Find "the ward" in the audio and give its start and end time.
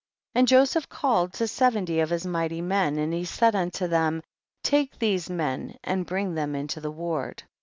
6.81-7.43